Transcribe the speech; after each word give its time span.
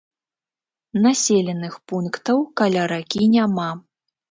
Населеных 1.03 1.77
пунктаў 1.93 2.43
каля 2.63 2.83
ракі 2.95 3.31
няма. 3.37 3.71